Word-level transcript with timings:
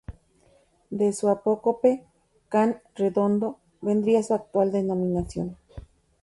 De 0.89 1.13
su 1.13 1.29
apócope 1.29 2.07
Can 2.49 2.81
Redondo 2.95 3.59
vendría 3.81 4.23
su 4.23 4.33
actual 4.33 4.71
denominación. 4.71 5.57